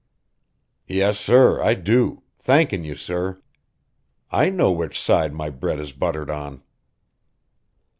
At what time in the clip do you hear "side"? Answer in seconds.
4.99-5.31